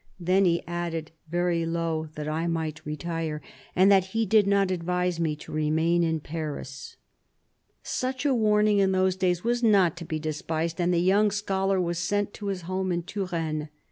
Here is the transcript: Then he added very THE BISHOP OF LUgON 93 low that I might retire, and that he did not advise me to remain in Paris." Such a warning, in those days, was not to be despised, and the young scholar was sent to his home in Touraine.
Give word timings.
Then 0.19 0.45
he 0.45 0.65
added 0.65 1.11
very 1.29 1.59
THE 1.63 1.67
BISHOP 1.67 1.69
OF 1.69 1.73
LUgON 1.73 1.85
93 1.85 1.93
low 1.93 2.09
that 2.15 2.27
I 2.27 2.47
might 2.47 2.85
retire, 2.87 3.41
and 3.75 3.91
that 3.91 4.05
he 4.05 4.25
did 4.25 4.47
not 4.47 4.71
advise 4.71 5.19
me 5.19 5.35
to 5.35 5.51
remain 5.51 6.01
in 6.01 6.19
Paris." 6.21 6.97
Such 7.83 8.25
a 8.25 8.33
warning, 8.33 8.79
in 8.79 8.93
those 8.93 9.15
days, 9.15 9.43
was 9.43 9.61
not 9.61 9.95
to 9.97 10.05
be 10.05 10.17
despised, 10.17 10.81
and 10.81 10.91
the 10.91 10.97
young 10.97 11.29
scholar 11.29 11.79
was 11.79 11.99
sent 11.99 12.33
to 12.33 12.47
his 12.47 12.61
home 12.63 12.91
in 12.91 13.03
Touraine. 13.03 13.69